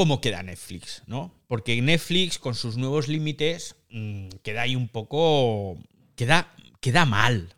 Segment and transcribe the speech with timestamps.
[0.00, 1.30] cómo queda Netflix, ¿no?
[1.46, 5.76] Porque Netflix, con sus nuevos límites, mm, queda ahí un poco.
[6.16, 7.54] Queda, queda mal.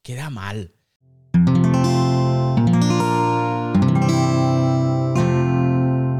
[0.00, 0.76] Queda mal.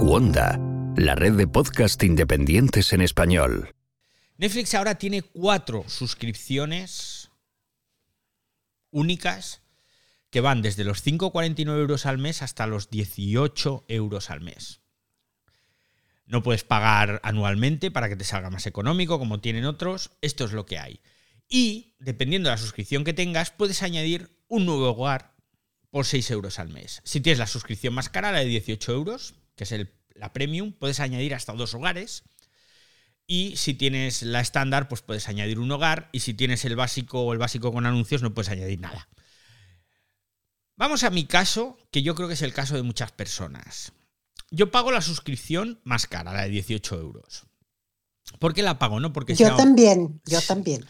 [0.00, 0.58] Wanda,
[0.96, 3.72] la red de podcast independientes en español.
[4.38, 7.30] Netflix ahora tiene cuatro suscripciones
[8.90, 9.62] únicas
[10.30, 14.81] que van desde los 5,49 euros al mes hasta los 18 euros al mes.
[16.24, 20.12] No puedes pagar anualmente para que te salga más económico, como tienen otros.
[20.20, 21.00] Esto es lo que hay.
[21.48, 25.34] Y, dependiendo de la suscripción que tengas, puedes añadir un nuevo hogar
[25.90, 27.02] por 6 euros al mes.
[27.04, 29.74] Si tienes la suscripción más cara, la de 18 euros, que es
[30.14, 32.22] la premium, puedes añadir hasta dos hogares.
[33.26, 36.08] Y si tienes la estándar, pues puedes añadir un hogar.
[36.12, 39.08] Y si tienes el básico o el básico con anuncios, no puedes añadir nada.
[40.76, 43.92] Vamos a mi caso, que yo creo que es el caso de muchas personas.
[44.54, 47.44] Yo pago la suscripción más cara, la de 18 euros.
[48.38, 49.00] ¿Por qué la pago?
[49.00, 50.84] No porque yo también, yo también.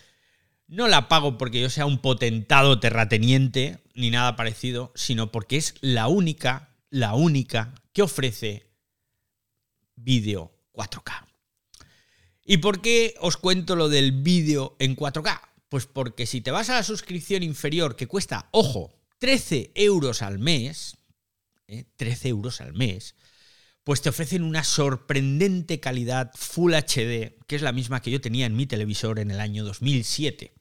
[0.66, 5.76] No la pago porque yo sea un potentado terrateniente ni nada parecido, sino porque es
[5.80, 8.66] la única, la única que ofrece
[9.94, 11.24] vídeo 4K.
[12.44, 15.40] ¿Y por qué os cuento lo del vídeo en 4K?
[15.68, 20.40] Pues porque si te vas a la suscripción inferior que cuesta, ojo, 13 euros al
[20.40, 20.96] mes,
[21.96, 22.30] 13 ¿eh?
[22.30, 23.14] euros al mes,
[23.84, 28.46] pues te ofrecen una sorprendente calidad Full HD, que es la misma que yo tenía
[28.46, 30.52] en mi televisor en el año 2007.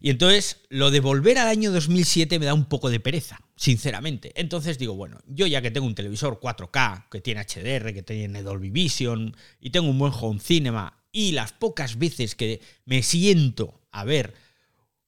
[0.00, 4.32] Y entonces lo de volver al año 2007 me da un poco de pereza, sinceramente.
[4.34, 8.42] Entonces digo, bueno, yo ya que tengo un televisor 4K, que tiene HDR, que tiene
[8.42, 13.80] Dolby Vision, y tengo un buen home cinema, y las pocas veces que me siento
[13.92, 14.34] a ver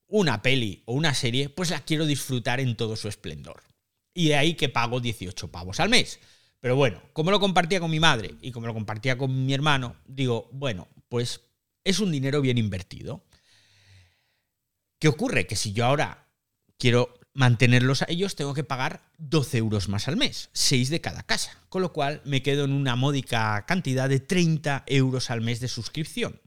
[0.06, 3.64] una peli o una serie, pues la quiero disfrutar en todo su esplendor.
[4.14, 6.20] Y de ahí que pago 18 pavos al mes.
[6.64, 9.96] Pero bueno, como lo compartía con mi madre y como lo compartía con mi hermano,
[10.06, 11.42] digo, bueno, pues
[11.84, 13.22] es un dinero bien invertido.
[14.98, 15.46] ¿Qué ocurre?
[15.46, 16.26] Que si yo ahora
[16.78, 21.22] quiero mantenerlos a ellos, tengo que pagar 12 euros más al mes, 6 de cada
[21.24, 21.54] casa.
[21.68, 25.68] Con lo cual me quedo en una módica cantidad de 30 euros al mes de
[25.68, 26.40] suscripción.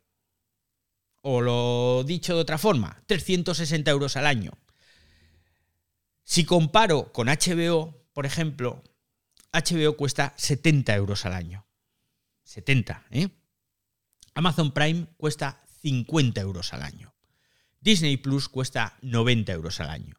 [1.22, 4.54] O lo dicho de otra forma, 360 euros al año.
[6.24, 8.82] Si comparo con HBO, por ejemplo,
[9.58, 11.66] HBO cuesta 70 euros al año.
[12.44, 13.30] 70, ¿eh?
[14.36, 17.16] Amazon Prime cuesta 50 euros al año.
[17.82, 20.16] Disney Plus cuesta 90 euros al año.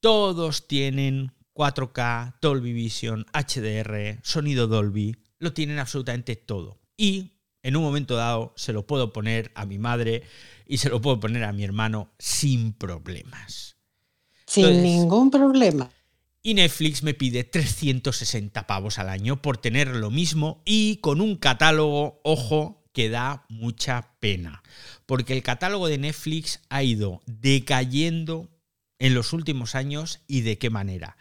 [0.00, 6.80] Todos tienen 4K, Dolby Vision, HDR, sonido Dolby, lo tienen absolutamente todo.
[6.96, 7.32] Y
[7.62, 10.22] en un momento dado se lo puedo poner a mi madre
[10.66, 13.76] y se lo puedo poner a mi hermano sin problemas.
[14.46, 15.90] Sin ningún problema.
[16.42, 21.36] Y Netflix me pide 360 pavos al año por tener lo mismo y con un
[21.36, 24.62] catálogo, ojo, que da mucha pena.
[25.06, 28.48] Porque el catálogo de Netflix ha ido decayendo
[28.98, 31.16] en los últimos años y de qué manera.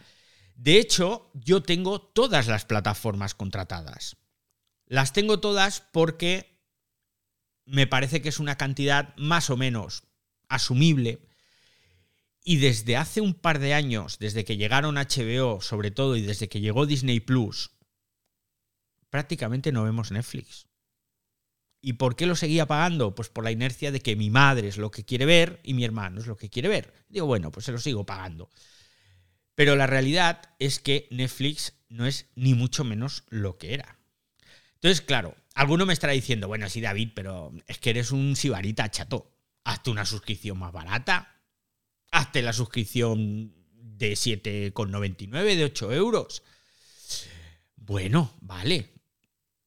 [0.56, 4.18] De hecho, yo tengo todas las plataformas contratadas.
[4.86, 6.60] Las tengo todas porque
[7.66, 10.04] me parece que es una cantidad más o menos
[10.50, 11.29] asumible.
[12.50, 16.50] Y desde hace un par de años, desde que llegaron HBO sobre todo y desde
[16.50, 17.70] que llegó Disney Plus,
[19.12, 20.66] prácticamente no vemos Netflix.
[21.80, 23.14] ¿Y por qué lo seguía pagando?
[23.14, 25.86] Pues por la inercia de que mi madre es lo que quiere ver y mi
[25.86, 26.92] hermano es lo que quiere ver.
[27.08, 28.50] Digo, bueno, pues se lo sigo pagando.
[29.54, 34.00] Pero la realidad es que Netflix no es ni mucho menos lo que era.
[34.74, 38.90] Entonces, claro, alguno me estará diciendo, bueno, sí, David, pero es que eres un sibarita
[38.90, 39.36] chato.
[39.66, 41.36] Hazte una suscripción más barata.
[42.12, 46.44] Hazte la suscripción de 7,99, de 8 euros.
[47.76, 48.90] Bueno, vale.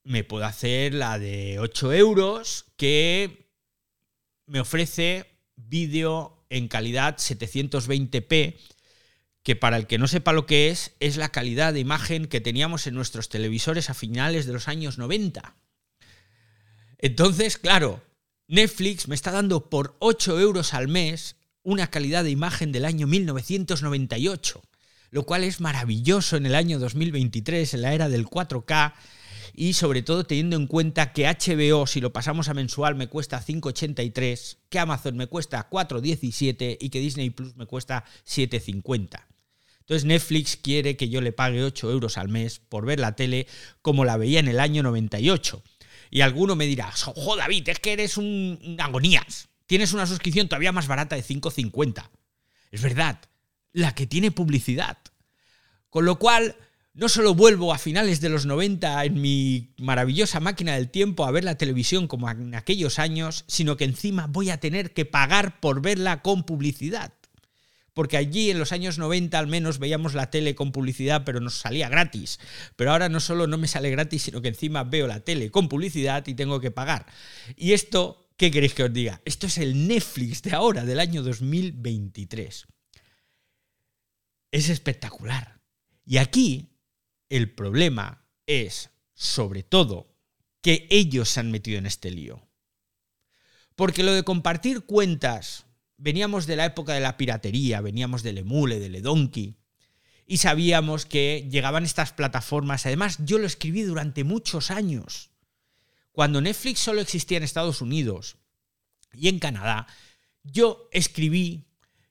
[0.04, 3.50] Me puedo hacer la de 8 euros que
[4.46, 5.26] me ofrece
[5.56, 8.56] vídeo en calidad 720p
[9.42, 12.40] que para el que no sepa lo que es, es la calidad de imagen que
[12.40, 15.56] teníamos en nuestros televisores a finales de los años 90.
[16.98, 18.02] Entonces, claro,
[18.46, 23.06] Netflix me está dando por 8 euros al mes una calidad de imagen del año
[23.06, 24.62] 1998,
[25.10, 28.94] lo cual es maravilloso en el año 2023, en la era del 4K,
[29.54, 33.44] y sobre todo teniendo en cuenta que HBO, si lo pasamos a mensual, me cuesta
[33.44, 39.26] 5,83, que Amazon me cuesta 4,17 y que Disney Plus me cuesta 7,50.
[39.80, 43.46] Entonces Netflix quiere que yo le pague 8 euros al mes por ver la tele
[43.82, 45.62] como la veía en el año 98.
[46.10, 49.48] Y alguno me dirá, joder David, es que eres un agonías.
[49.66, 52.10] Tienes una suscripción todavía más barata de 5,50.
[52.70, 53.20] Es verdad,
[53.72, 54.98] la que tiene publicidad.
[55.90, 56.56] Con lo cual,
[56.94, 61.30] no solo vuelvo a finales de los 90 en mi maravillosa máquina del tiempo a
[61.30, 65.60] ver la televisión como en aquellos años, sino que encima voy a tener que pagar
[65.60, 67.12] por verla con publicidad.
[67.94, 71.58] Porque allí en los años 90 al menos veíamos la tele con publicidad, pero nos
[71.58, 72.40] salía gratis.
[72.76, 75.68] Pero ahora no solo no me sale gratis, sino que encima veo la tele con
[75.68, 77.06] publicidad y tengo que pagar.
[77.56, 79.22] Y esto, ¿qué queréis que os diga?
[79.24, 82.66] Esto es el Netflix de ahora, del año 2023.
[84.50, 85.60] Es espectacular.
[86.04, 86.76] Y aquí
[87.28, 90.16] el problema es, sobre todo,
[90.60, 92.48] que ellos se han metido en este lío.
[93.76, 95.66] Porque lo de compartir cuentas,
[95.96, 99.54] veníamos de la época de la piratería, veníamos del Emule, del Edonki,
[100.26, 102.86] y sabíamos que llegaban estas plataformas.
[102.86, 105.31] Además, yo lo escribí durante muchos años.
[106.12, 108.36] Cuando Netflix solo existía en Estados Unidos
[109.12, 109.86] y en Canadá,
[110.44, 111.66] yo escribí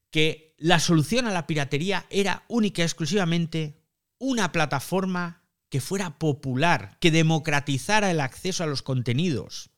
[0.10, 3.82] que la solución a la piratería era única y exclusivamente
[4.18, 9.70] una plataforma que fuera popular, que democratizara el acceso a los contenidos.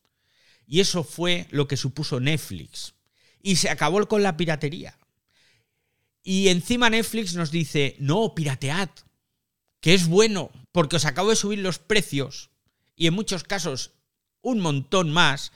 [0.66, 2.96] Y eso fue lo que supuso Netflix.
[3.42, 4.98] Y se acabó con la piratería.
[6.24, 8.90] Y encima Netflix nos dice, no, piratead,
[9.82, 12.50] que es bueno, porque os acabo de subir los precios,
[12.96, 13.92] y en muchos casos
[14.44, 15.52] un montón más,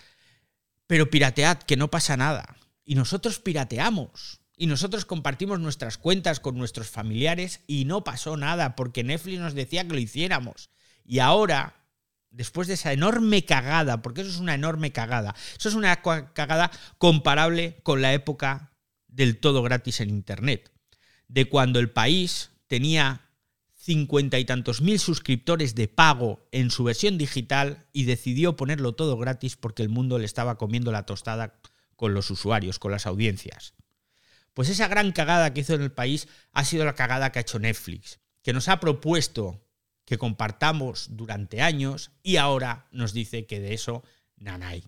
[0.88, 2.58] pero piratead, que no pasa nada.
[2.84, 4.40] Y nosotros pirateamos.
[4.56, 9.54] Y nosotros compartimos nuestras cuentas con nuestros familiares y no pasó nada porque Netflix nos
[9.54, 10.72] decía que lo hiciéramos.
[11.06, 11.86] Y ahora,
[12.32, 16.72] después de esa enorme cagada, porque eso es una enorme cagada, eso es una cagada
[16.98, 18.72] comparable con la época
[19.08, 20.72] del todo gratis en Internet,
[21.28, 23.27] de cuando el país tenía
[23.88, 29.18] cincuenta y tantos mil suscriptores de pago en su versión digital y decidió ponerlo todo
[29.18, 31.62] gratis porque el mundo le estaba comiendo la tostada
[31.96, 33.76] con los usuarios, con las audiencias.
[34.54, 37.44] Pues esa gran cagada que hizo en el país ha sido la cagada que ha
[37.44, 39.64] hecho Netflix, que nos ha propuesto
[40.04, 44.04] que compartamos durante años y ahora nos dice que de eso
[44.64, 44.84] hay.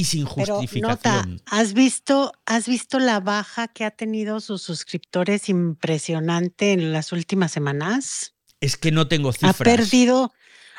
[0.00, 1.42] Y sin justificación.
[1.44, 7.52] ¿has visto, ¿Has visto la baja que ha tenido sus suscriptores impresionante en las últimas
[7.52, 8.32] semanas?
[8.62, 9.60] Es que no tengo cifras.
[9.60, 10.32] Ha perdido,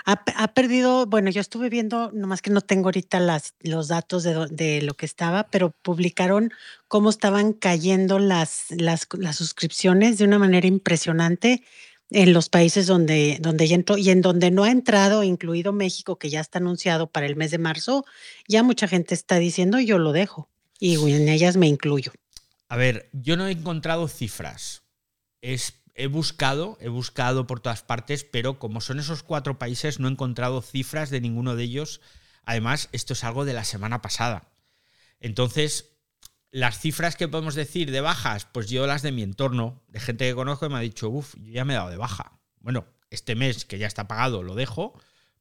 [0.05, 4.47] ha, perdido, bueno, yo estuve viendo, nomás que no tengo ahorita las, los datos de,
[4.49, 6.51] de, lo que estaba, pero publicaron
[6.87, 11.63] cómo estaban cayendo las, las, las, suscripciones de una manera impresionante
[12.11, 16.17] en los países donde, donde ya entró y en donde no ha entrado, incluido México,
[16.17, 18.05] que ya está anunciado para el mes de marzo,
[18.47, 20.49] ya mucha gente está diciendo yo lo dejo
[20.79, 22.11] y en ellas me incluyo.
[22.67, 24.83] A ver, yo no he encontrado cifras.
[25.41, 30.07] Es he buscado, he buscado por todas partes, pero como son esos cuatro países, no
[30.07, 32.01] he encontrado cifras de ninguno de ellos.
[32.43, 34.51] Además, esto es algo de la semana pasada.
[35.19, 35.90] Entonces,
[36.51, 40.27] las cifras que podemos decir de bajas, pues yo las de mi entorno, de gente
[40.27, 42.39] que conozco, me ha dicho, uff, yo ya me he dado de baja.
[42.59, 44.93] Bueno, este mes que ya está pagado lo dejo,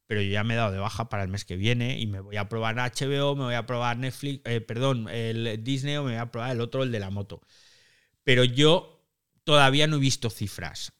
[0.07, 2.19] pero yo ya me he dado de baja para el mes que viene y me
[2.19, 6.11] voy a probar HBO, me voy a probar Netflix, eh, perdón, el Disney o me
[6.11, 7.41] voy a probar el otro, el de la moto.
[8.23, 9.01] Pero yo
[9.43, 10.93] Todavía no he visto cifras.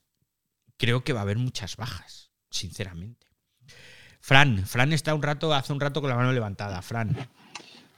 [0.78, 3.28] Creo que va a haber muchas bajas, sinceramente.
[4.20, 6.82] Fran, Fran está un rato, hace un rato con la mano levantada.
[6.82, 7.30] Fran.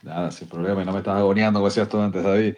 [0.04, 2.56] Nada, sin problema, y no me estás agoniando como decías tú antes, David.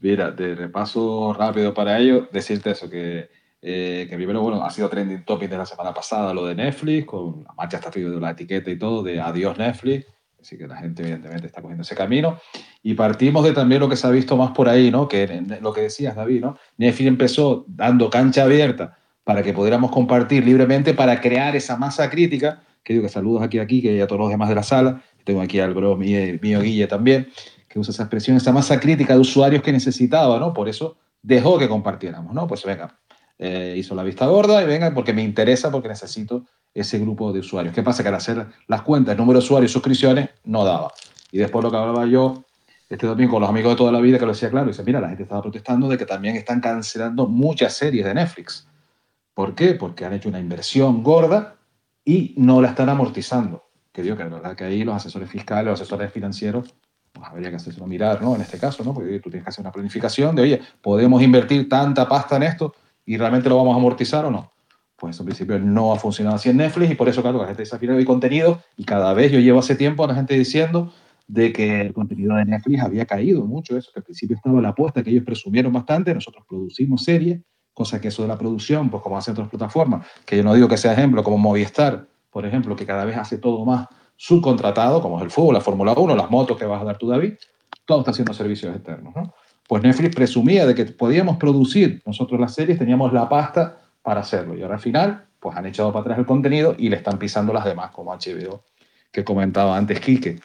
[0.00, 3.28] Mira, de repaso rápido para ello, decirte eso, que,
[3.60, 7.06] eh, que primero, bueno, ha sido trending topic de la semana pasada lo de Netflix,
[7.06, 10.06] con la marcha hasta de la etiqueta y todo, de adiós Netflix.
[10.40, 12.38] Así que la gente evidentemente está cogiendo ese camino.
[12.82, 15.08] Y partimos de también lo que se ha visto más por ahí, ¿no?
[15.08, 16.58] Que lo que decías, David, ¿no?
[16.76, 22.62] Netflix empezó dando cancha abierta para que pudiéramos compartir libremente, para crear esa masa crítica,
[22.82, 25.40] que digo que saludos aquí aquí, que a todos los demás de la sala, tengo
[25.40, 27.28] aquí al bro mío, Guille también,
[27.68, 30.52] que usa esa expresión, esa masa crítica de usuarios que necesitaba, ¿no?
[30.52, 32.46] Por eso dejó que compartiéramos, ¿no?
[32.46, 32.98] Pues venga,
[33.38, 37.40] eh, hizo la vista gorda y venga, porque me interesa, porque necesito ese grupo de
[37.40, 37.74] usuarios.
[37.74, 38.02] ¿Qué pasa?
[38.02, 40.92] Que al hacer las cuentas, el número de usuarios y suscripciones, no daba.
[41.32, 42.44] Y después lo que hablaba yo
[42.88, 45.00] este domingo con los amigos de toda la vida, que lo decía claro, dice, mira,
[45.00, 48.68] la gente estaba protestando de que también están cancelando muchas series de Netflix.
[49.32, 49.74] ¿Por qué?
[49.74, 51.56] Porque han hecho una inversión gorda
[52.04, 53.63] y no la están amortizando.
[53.94, 56.74] Que digo que la verdad que ahí los asesores fiscales, los asesores financieros,
[57.12, 58.34] pues habría que hacerlo mirar, ¿no?
[58.34, 58.92] En este caso, ¿no?
[58.92, 62.74] Porque tú tienes que hacer una planificación de, oye, ¿podemos invertir tanta pasta en esto
[63.06, 64.54] y realmente lo vamos a amortizar o no?
[64.96, 67.62] pues en principio no ha funcionado así en Netflix y por eso, claro, la gente
[67.62, 70.92] dice, al hay contenido y cada vez yo llevo hace tiempo a la gente diciendo
[71.26, 74.70] de que el contenido de Netflix había caído mucho, eso, que al principio estaba la
[74.70, 77.40] apuesta, que ellos presumieron bastante, nosotros producimos series,
[77.72, 80.68] cosa que eso de la producción, pues como hacen otras plataformas, que yo no digo
[80.68, 83.86] que sea ejemplo, como Movistar, por ejemplo, que cada vez hace todo más
[84.16, 87.06] subcontratado, como es el fútbol, la Fórmula 1, las motos que vas a dar tú,
[87.06, 87.34] David,
[87.86, 89.32] todo está haciendo servicios externos, ¿no?
[89.68, 94.58] Pues Netflix presumía de que podíamos producir nosotros las series, teníamos la pasta para hacerlo.
[94.58, 97.52] Y ahora al final, pues han echado para atrás el contenido y le están pisando
[97.52, 98.64] las demás, como HBO,
[99.12, 100.40] que comentaba antes Quique.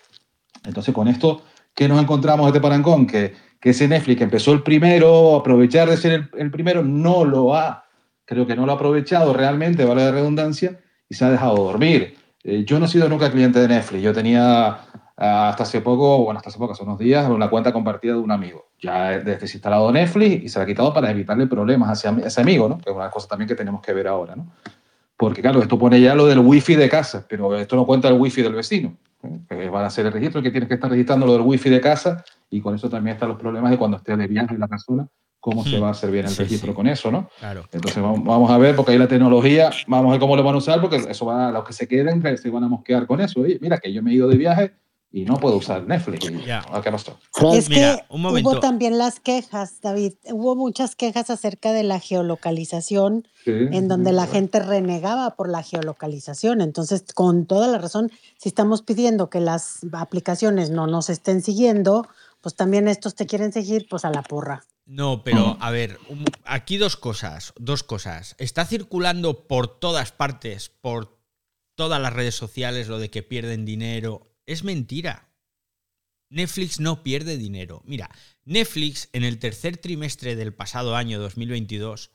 [0.66, 1.42] Entonces, con esto,
[1.74, 3.08] ¿qué nos encontramos este parangón?
[3.08, 7.26] Que, que ese Netflix que empezó el primero, aprovechar de ser el, el primero, no
[7.26, 7.86] lo ha,
[8.26, 10.80] creo que no lo ha aprovechado realmente, vale la redundancia,
[11.10, 12.16] y se ha dejado dormir.
[12.44, 14.02] Eh, yo no he sido nunca cliente de Netflix.
[14.02, 14.82] Yo tenía
[15.18, 18.32] hasta hace poco, bueno, hasta hace poco, hace unos días, una cuenta compartida de un
[18.32, 18.70] amigo.
[18.80, 22.70] Ya he desinstalado Netflix y se la ha quitado para evitarle problemas hacia ese amigo,
[22.70, 22.78] ¿no?
[22.78, 24.48] Que es una cosa también que tenemos que ver ahora, ¿no?
[25.18, 28.14] Porque, claro, esto pone ya lo del wifi de casa, pero esto no cuenta el
[28.14, 28.96] wifi del vecino.
[29.24, 29.70] ¿eh?
[29.70, 32.24] van a hacer el registro que tienes que estar registrando lo del wifi de casa
[32.50, 35.08] y con eso también están los problemas de cuando esté de viaje la persona
[35.40, 35.84] cómo se hmm.
[35.84, 37.30] va a hacer bien el registro con eso, ¿no?
[37.40, 37.66] Claro.
[37.72, 40.58] Entonces vamos, a ver, porque ahí la tecnología, vamos a ver cómo lo van a
[40.58, 43.42] usar, porque eso va, los que se queden se van a mosquear con eso.
[43.62, 44.74] mira, que yo me he ido de viaje
[45.12, 46.32] y no puedo usar Netflix.
[46.46, 46.64] Ya.
[46.84, 47.18] ¿Qué pasó?
[47.54, 50.14] Es que hubo también las quejas, David.
[50.32, 56.62] Hubo muchas quejas acerca de la geolocalización, en donde la gente renegaba por la geolocalización.
[56.62, 62.08] Entonces, con toda la razón, si estamos pidiendo que las aplicaciones no nos estén siguiendo,
[62.42, 64.64] pues también estos te quieren seguir, pues a la porra.
[64.86, 66.00] No, pero a ver,
[66.46, 68.36] aquí dos cosas, dos cosas.
[68.40, 71.20] Está circulando por todas partes, por
[71.76, 74.34] todas las redes sociales, lo de que pierden dinero.
[74.48, 75.30] Es mentira.
[76.30, 77.84] Netflix no pierde dinero.
[77.86, 78.10] Mira,
[78.46, 82.12] Netflix en el tercer trimestre del pasado año 2022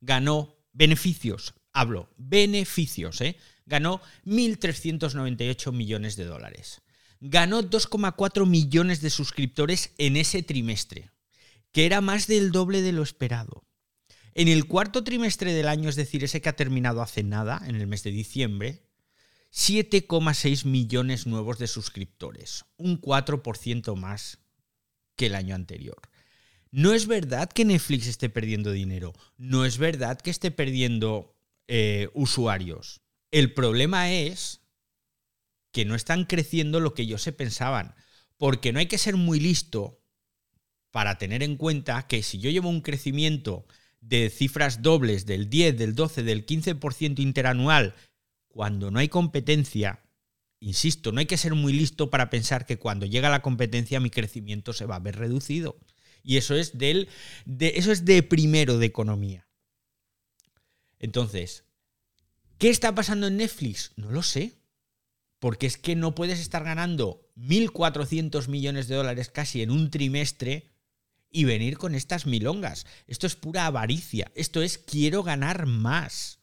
[0.00, 3.36] ganó beneficios, hablo, beneficios, ¿eh?
[3.66, 6.80] Ganó 1.398 millones de dólares.
[7.20, 11.10] Ganó 2,4 millones de suscriptores en ese trimestre
[11.72, 13.64] que era más del doble de lo esperado.
[14.34, 17.76] En el cuarto trimestre del año, es decir, ese que ha terminado hace nada, en
[17.76, 18.82] el mes de diciembre,
[19.52, 24.38] 7,6 millones nuevos de suscriptores, un 4% más
[25.16, 26.00] que el año anterior.
[26.70, 31.34] No es verdad que Netflix esté perdiendo dinero, no es verdad que esté perdiendo
[31.66, 33.00] eh, usuarios.
[33.30, 34.60] El problema es
[35.78, 37.94] que no están creciendo lo que ellos se pensaban,
[38.36, 40.02] porque no hay que ser muy listo
[40.90, 43.64] para tener en cuenta que si yo llevo un crecimiento
[44.00, 47.94] de cifras dobles del 10, del 12, del 15% interanual,
[48.48, 50.02] cuando no hay competencia,
[50.58, 54.10] insisto, no hay que ser muy listo para pensar que cuando llega la competencia mi
[54.10, 55.78] crecimiento se va a ver reducido.
[56.24, 57.08] Y eso es, del,
[57.44, 59.46] de, eso es de primero de economía.
[60.98, 61.62] Entonces,
[62.58, 63.92] ¿qué está pasando en Netflix?
[63.94, 64.58] No lo sé.
[65.38, 70.66] Porque es que no puedes estar ganando 1.400 millones de dólares casi en un trimestre
[71.30, 72.86] y venir con estas milongas.
[73.06, 74.30] Esto es pura avaricia.
[74.34, 76.38] Esto es quiero ganar más.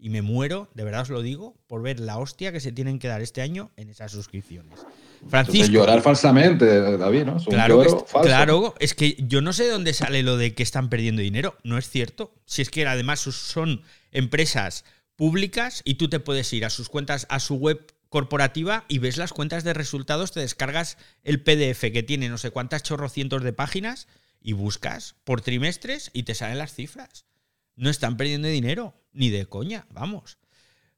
[0.00, 3.00] Y me muero, de verdad os lo digo, por ver la hostia que se tienen
[3.00, 4.78] que dar este año en esas suscripciones.
[5.26, 5.72] Francisco.
[5.72, 7.36] llorar falsamente, David, ¿no?
[7.44, 11.20] claro, claro, es que yo no sé de dónde sale lo de que están perdiendo
[11.20, 11.58] dinero.
[11.64, 12.32] No es cierto.
[12.44, 14.84] Si es que además son empresas
[15.18, 19.18] públicas y tú te puedes ir a sus cuentas, a su web corporativa y ves
[19.18, 23.52] las cuentas de resultados, te descargas el PDF que tiene no sé cuántas chorrocientos de
[23.52, 24.06] páginas
[24.40, 27.26] y buscas por trimestres y te salen las cifras.
[27.74, 30.38] No están perdiendo dinero, ni de coña, vamos.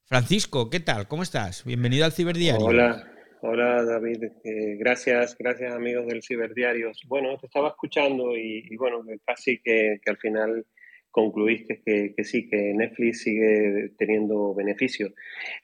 [0.04, 1.08] Francisco, ¿qué tal?
[1.08, 1.64] ¿Cómo estás?
[1.64, 2.66] Bienvenido al Ciberdiario.
[2.66, 3.10] Hola,
[3.40, 4.24] hola David.
[4.44, 6.92] Eh, gracias, gracias amigos del Ciberdiario.
[7.06, 10.66] Bueno, te estaba escuchando y, bueno, casi que, que al final
[11.10, 15.12] concluiste que, que, sí, que Netflix sigue teniendo beneficios.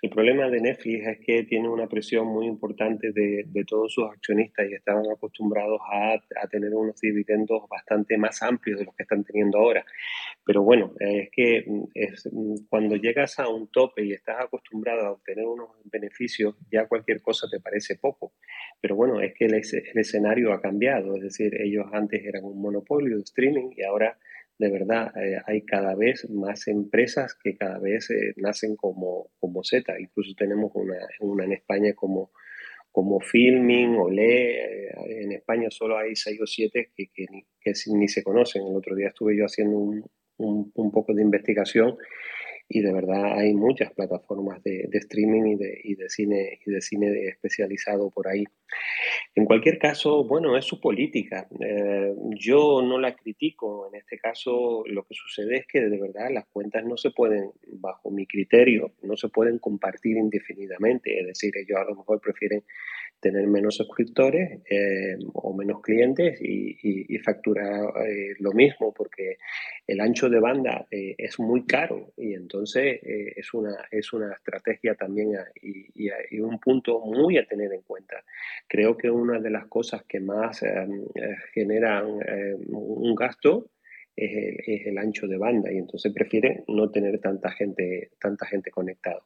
[0.02, 4.08] El problema de Netflix es que tiene una presión muy importante de, de todos sus
[4.10, 9.04] accionistas y estaban acostumbrados a, a, tener unos dividendos bastante más amplios de los que
[9.04, 9.84] están teniendo ahora.
[10.44, 12.28] Pero bueno, es que es,
[12.68, 17.46] cuando llegas a un tope y estás acostumbrado a obtener unos beneficios, ya cualquier cosa
[17.50, 18.32] te parece poco.
[18.80, 22.60] Pero bueno, es que el, el escenario ha cambiado, es decir, ellos antes eran un
[22.60, 24.18] monopolio de streaming y ahora
[24.58, 29.62] de verdad, eh, hay cada vez más empresas que cada vez eh, nacen como, como
[29.62, 29.98] Z.
[30.00, 32.30] Incluso tenemos una, una en España como,
[32.90, 34.88] como Filming, Olé.
[34.88, 38.66] Eh, en España solo hay seis o siete que, que, ni, que, ni, se conocen.
[38.66, 40.04] El otro día estuve yo haciendo un,
[40.38, 41.96] un, un poco de investigación
[42.68, 46.70] y de verdad hay muchas plataformas de, de streaming y de, y de, cine y
[46.70, 48.44] de cine especializado por ahí.
[49.38, 51.46] En cualquier caso, bueno, es su política.
[51.60, 53.86] Eh, yo no la critico.
[53.86, 57.50] En este caso, lo que sucede es que de verdad las cuentas no se pueden,
[57.66, 61.20] bajo mi criterio, no se pueden compartir indefinidamente.
[61.20, 62.64] Es decir, ellos a lo mejor prefieren
[63.20, 66.76] tener menos suscriptores eh, o menos clientes y,
[67.24, 69.38] facturar eh, lo mismo porque
[69.86, 74.94] el ancho de banda eh, es muy caro y entonces es, una, es una estrategia
[74.94, 78.22] también y, y, un punto muy a tener en cuenta.
[78.68, 80.62] Creo que una de las cosas que más
[81.52, 82.06] generan
[82.68, 83.70] un gasto
[84.16, 89.22] es el, ancho de banda y entonces prefiere no tener tanta gente, tanta gente conectada.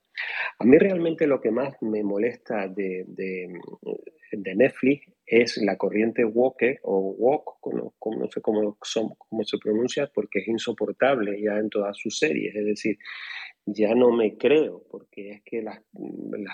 [0.58, 6.80] A mí realmente lo que más me molesta de, de, Netflix es la corriente Walker
[6.82, 8.76] o como, no sé cómo,
[9.44, 12.54] se pronuncia, porque es insoportable ya en todas sus series.
[12.56, 12.98] Es decir,
[13.64, 15.78] ya no me creo, porque es que las,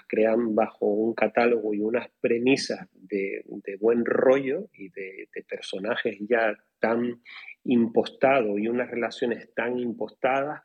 [0.06, 3.42] crean bajo un catálogo y unas premisas de,
[3.80, 7.22] buen rollo y de, personajes ya tan
[7.64, 10.60] impostados y unas relaciones tan impostadas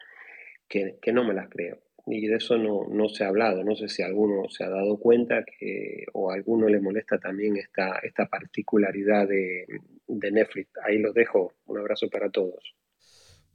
[0.68, 1.80] que, no me las creo.
[2.06, 3.64] Y de eso no, no, se ha hablado.
[3.64, 7.58] No sé si alguno se ha dado cuenta que, o a alguno le molesta también
[7.58, 9.66] esta, esta particularidad de,
[10.08, 10.72] de Netflix.
[10.84, 11.54] Ahí lo dejo.
[11.66, 12.76] Un abrazo para todos.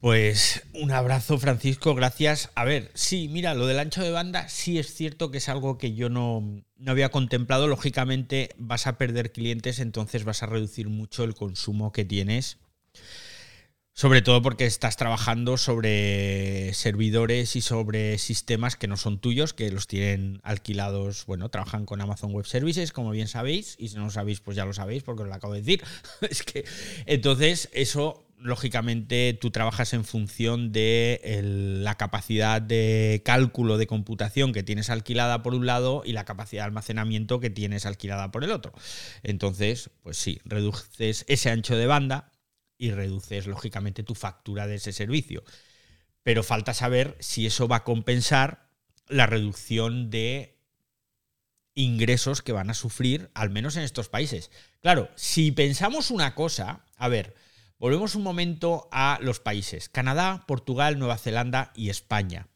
[0.00, 2.50] Pues un abrazo, Francisco, gracias.
[2.55, 5.79] A ver, sí, mira, lo del ancho de banda sí es cierto que es algo
[5.79, 7.67] que yo no, no, había contemplado.
[7.67, 12.59] Lógicamente vas a perder clientes, entonces vas a reducir mucho el consumo que tienes.
[13.99, 19.71] Sobre todo porque estás trabajando sobre servidores y sobre sistemas que no son tuyos, que
[19.71, 24.05] los tienen alquilados, bueno, trabajan con Amazon Web Services, como bien sabéis, y si no
[24.05, 25.83] lo sabéis, pues ya lo sabéis porque os lo acabo de decir.
[26.29, 26.67] es que
[27.07, 31.41] entonces eso lógicamente tú trabajas en función de
[31.81, 36.65] la capacidad de cálculo de computación que tienes alquilada por un lado y la capacidad
[36.65, 38.75] de almacenamiento que tienes alquilada por el otro.
[39.23, 42.36] Entonces, pues sí, reduces ese ancho de banda
[42.78, 45.45] y reduces lógicamente tu factura de ese servicio.
[46.23, 48.68] Pero falta saber si eso va a compensar
[49.09, 50.59] la reducción de
[51.75, 54.50] ingresos que van a sufrir, al menos en estos países.
[54.80, 57.35] Claro, si pensamos una cosa, a ver,
[57.78, 62.49] Volvemos un momento a los países, Canadá, Portugal, Nueva Zelanda y España.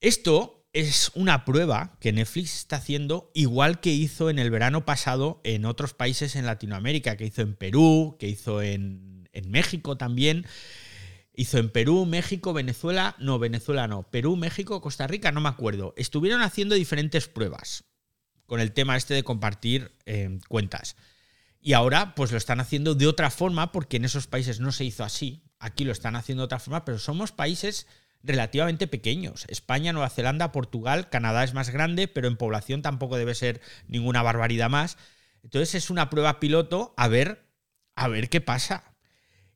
[0.00, 5.40] Esto es una prueba que Netflix está haciendo igual que hizo en el verano pasado
[5.42, 10.46] en otros países en Latinoamérica, que hizo en Perú, que hizo en, México también.
[11.34, 15.94] Hizo en Perú, México, Venezuela, no, Venezuela no, Perú, México, Costa Rica, no me acuerdo.
[15.96, 17.84] Estuvieron haciendo diferentes pruebas
[18.44, 20.96] con el tema este de compartir eh, cuentas.
[21.58, 24.84] Y ahora pues lo están haciendo de otra forma porque en esos países no se
[24.84, 25.42] hizo así.
[25.58, 27.86] Aquí lo están haciendo de otra forma, pero somos países
[28.26, 29.44] relativamente pequeños.
[29.48, 34.22] España, Nueva Zelanda, Portugal, Canadá es más grande, pero en población tampoco debe ser ninguna
[34.22, 34.98] barbaridad más.
[35.42, 37.46] Entonces es una prueba piloto a ver
[37.96, 38.84] a ver qué pasa.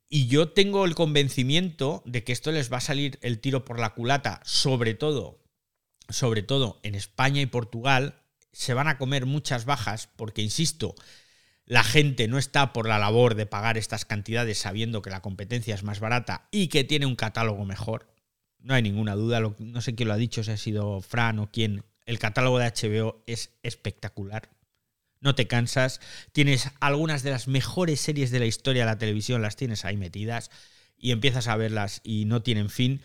[0.09, 3.79] Y yo tengo el convencimiento de que esto les va a salir el tiro por
[3.79, 5.45] la culata, sobre todo,
[6.09, 8.17] sobre todo en España y Portugal,
[8.53, 10.97] se van a comer muchas bajas porque insisto,
[11.65, 15.77] la gente no está por la labor de pagar estas cantidades sabiendo que la competencia
[15.77, 18.10] es más barata y que tiene un catálogo mejor.
[18.63, 21.51] No hay ninguna duda, no sé quién lo ha dicho, si ha sido Fran o
[21.51, 21.85] quién.
[22.05, 24.51] El catálogo de HBO es espectacular.
[25.21, 26.01] No te cansas.
[26.33, 29.97] Tienes algunas de las mejores series de la historia de la televisión, las tienes ahí
[29.97, 30.51] metidas
[30.97, 33.03] y empiezas a verlas y no tienen fin.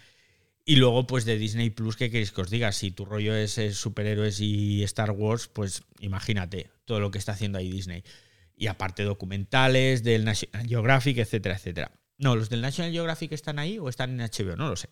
[0.66, 2.72] Y luego, pues de Disney Plus, ¿qué queréis que os diga?
[2.72, 7.60] Si tu rollo es superhéroes y Star Wars, pues imagínate todo lo que está haciendo
[7.60, 8.04] ahí Disney
[8.58, 11.92] y aparte documentales del National Geographic, etcétera, etcétera.
[12.18, 14.90] No, los del National Geographic están ahí o están en HBO, no lo sé.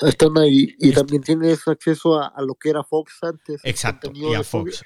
[0.00, 3.60] Están ahí y también tienes acceso a, lo que era Fox antes.
[3.64, 4.84] Exacto, y a Fox.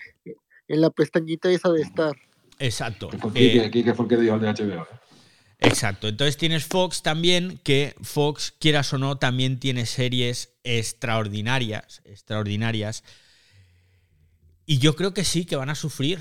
[0.69, 2.17] En la pestañita esa de estar.
[2.59, 3.11] Exacto.
[3.35, 4.83] Eh, aquí que fue el que dio el de HBO.
[4.83, 5.01] ¿eh?
[5.61, 6.09] Exacto.
[6.09, 13.05] Entonces tienes Fox también, que Fox, quieras o no, también tiene series extraordinarias, extraordinarias.
[14.67, 16.21] Y yo creo que sí, que van a sufrir.